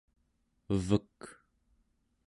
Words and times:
evek 0.79 1.19